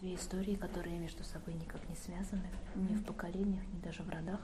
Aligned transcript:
две 0.00 0.14
истории, 0.14 0.54
которые 0.54 0.98
между 0.98 1.24
собой 1.24 1.54
никак 1.54 1.86
не 1.88 1.94
связаны, 1.94 2.48
ни 2.74 2.94
в 2.94 3.04
поколениях, 3.04 3.62
ни 3.72 3.80
даже 3.80 4.02
в 4.02 4.08
родах. 4.08 4.40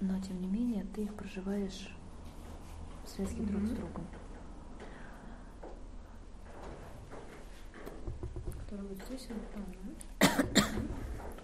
Но 0.00 0.20
тем 0.20 0.40
не 0.40 0.46
менее 0.46 0.84
ты 0.94 1.02
их 1.04 1.14
проживаешь 1.14 1.94
в 3.04 3.08
связке 3.08 3.42
друг 3.42 3.62
с 3.66 3.70
другом. 3.70 4.06
Который 8.60 8.86
вот 8.86 8.98
здесь 9.06 9.28
симптом, 9.28 9.64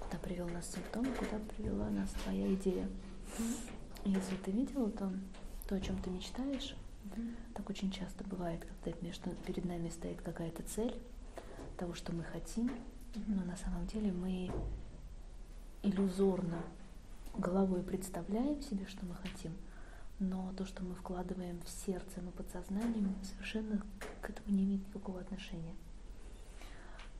Куда 0.01 0.19
привел 0.23 0.49
нас 0.49 0.73
симптом, 0.73 1.05
куда 1.15 1.39
привела 1.55 1.89
нас 1.91 2.11
твоя 2.25 2.53
идея. 2.55 2.89
Если 4.05 4.37
ты 4.37 4.51
видела 4.51 4.91
то, 4.91 5.13
то, 5.69 5.77
о 5.77 5.81
чем 5.81 6.01
ты 6.03 6.11
мечтаешь, 6.11 6.75
так 7.55 7.69
очень 7.69 7.91
часто 7.91 8.25
бывает, 8.25 8.67
когда 8.67 8.99
между, 9.03 9.31
перед 9.47 9.65
нами 9.65 9.91
стоит 9.91 10.21
какая-то 10.23 10.63
цель 10.63 10.95
того, 11.81 11.95
что 11.95 12.12
мы 12.12 12.23
хотим, 12.25 12.71
но 13.27 13.43
на 13.43 13.57
самом 13.57 13.87
деле 13.87 14.12
мы 14.12 14.51
иллюзорно 15.83 16.62
головой 17.34 17.83
представляем 17.83 18.61
себе, 18.61 18.87
что 18.87 19.06
мы 19.06 19.15
хотим, 19.15 19.53
но 20.19 20.53
то, 20.59 20.66
что 20.66 20.84
мы 20.84 20.95
вкладываем 20.95 21.59
в 21.62 21.70
сердце, 21.70 22.20
и 22.20 22.30
подсознанием, 22.37 23.16
совершенно 23.23 23.83
к 24.20 24.29
этому 24.29 24.55
не 24.55 24.65
имеет 24.65 24.87
никакого 24.89 25.20
отношения. 25.20 25.75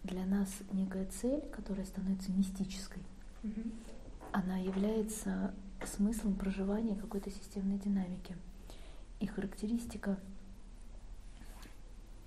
Для 0.05 0.27
нас 0.27 0.51
некая 0.73 1.07
цель, 1.07 1.41
которая 1.51 1.87
становится 1.87 2.31
мистической, 2.31 3.03
mm 3.43 3.73
она 4.33 4.59
является 4.59 5.53
смыслом 5.85 6.37
проживания 6.37 6.95
какой-то 6.95 7.33
системной 7.33 7.79
динамики. 7.79 8.37
И 9.19 9.27
характеристика 9.27 10.21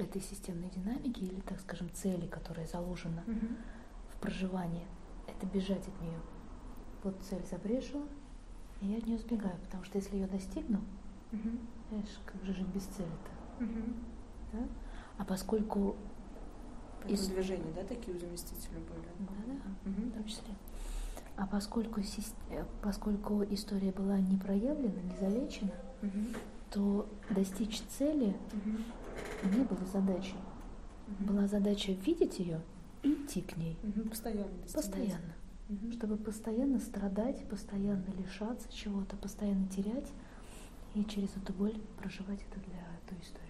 этой 0.04 0.22
системной 0.22 0.70
динамики 0.70 1.24
или, 1.24 1.40
так 1.42 1.60
скажем, 1.60 1.90
цели, 1.94 2.28
которая 2.28 2.68
заложена 2.68 3.24
угу. 3.28 3.48
в 4.14 4.20
проживании, 4.20 4.86
это 5.28 5.46
бежать 5.46 5.88
от 5.88 6.02
нее. 6.02 6.20
Вот 7.04 7.16
цель 7.22 7.46
забрежила, 7.50 8.08
и 8.82 8.88
я 8.88 8.98
от 8.98 9.08
нее 9.08 9.18
сбегаю, 9.18 9.58
потому 9.64 9.84
что 9.84 9.98
если 9.98 10.16
ее 10.16 10.28
достигну, 10.28 10.80
угу. 11.32 11.50
знаешь, 11.90 12.20
как 12.26 12.44
же 12.44 12.54
жить 12.54 12.68
без 12.68 12.84
цели-то? 12.84 13.64
Угу. 13.64 13.94
Да? 14.54 14.60
А 15.18 15.26
поскольку 15.26 15.96
из... 17.08 17.28
движения, 17.28 17.72
да, 17.76 17.84
такие 17.84 18.16
у 18.16 18.20
заместителя 18.20 18.80
были? 18.80 19.08
Да, 19.20 19.54
да, 19.54 19.90
угу. 19.90 20.10
в 20.10 20.14
том 20.14 20.24
числе. 20.26 20.54
А 21.36 21.48
поскольку, 21.48 22.02
поскольку 22.82 23.44
история 23.46 23.92
была 23.92 24.20
не 24.20 24.38
проявлена, 24.38 25.02
не 25.02 25.16
залечена, 25.18 25.74
угу. 26.02 26.20
То 26.74 27.08
достичь 27.30 27.82
цели 27.98 28.36
угу. 28.52 29.56
не 29.56 29.64
было 29.64 29.86
задачей. 29.86 30.36
Угу. 31.08 31.32
Была 31.32 31.48
задача 31.48 31.92
видеть 31.92 32.40
ее 32.40 32.62
и 33.04 33.14
идти 33.14 33.42
к 33.42 33.56
ней. 33.58 33.78
Угу. 33.84 34.10
Постоянно. 34.10 34.52
Постоянно. 34.74 35.34
Угу. 35.70 35.92
Чтобы 35.94 36.18
постоянно 36.18 36.80
страдать, 36.80 37.48
постоянно 37.48 38.06
лишаться 38.18 38.68
чего-то, 38.74 39.16
постоянно 39.16 39.68
терять 39.68 40.12
и 40.96 41.06
через 41.06 41.30
эту 41.38 41.54
боль 41.54 41.80
проживать 42.00 42.40
это 42.50 42.60
для 42.68 42.86
той 43.08 43.20
истории. 43.22 43.50